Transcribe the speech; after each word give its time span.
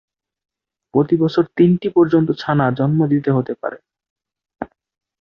প্রতি 0.93 1.15
বছর 1.17 1.43
তিনটি 1.57 1.87
পর্যন্ত 1.89 2.29
ছানা 2.37 2.65
জন্ম 2.71 2.99
দিতে 3.07 3.29
হতে 3.31 3.53
পারে। 3.61 3.77